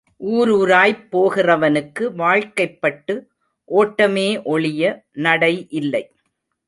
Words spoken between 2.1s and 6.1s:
வாழ்க்கைப்பட்டு ஓட்டமே ஒழிய நடை இல்லை.